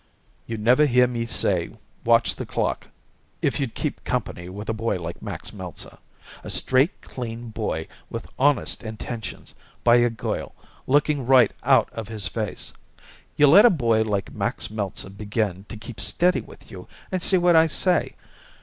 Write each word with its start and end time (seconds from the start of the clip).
"You'd 0.47 0.61
never 0.61 0.87
hear 0.87 1.05
me 1.05 1.27
say 1.27 1.69
watch 2.03 2.35
the 2.35 2.45
clock 2.47 2.87
if 3.43 3.59
you'd 3.59 3.75
keep 3.75 4.03
company 4.03 4.49
with 4.49 4.67
a 4.67 4.73
boy 4.73 4.99
like 4.99 5.21
Max 5.21 5.53
Meltzer. 5.53 5.99
A 6.43 6.49
straight, 6.49 7.01
clean 7.01 7.49
boy 7.49 7.87
with 8.09 8.25
honest 8.39 8.81
intentions 8.83 9.53
by 9.83 9.97
a 9.97 10.09
girl 10.09 10.55
lookin' 10.87 11.27
right 11.27 11.51
out 11.61 11.91
of 11.93 12.07
his 12.07 12.25
face. 12.27 12.73
You 13.35 13.45
let 13.45 13.63
a 13.63 13.69
boy 13.69 14.01
like 14.01 14.33
Max 14.33 14.71
Meltzer 14.71 15.11
begin 15.11 15.65
to 15.65 15.77
keep 15.77 15.99
steady 15.99 16.41
with 16.41 16.71
you 16.71 16.87
and 17.11 17.21
see 17.21 17.37
what 17.37 17.55
I 17.55 17.67
say. 17.67 18.15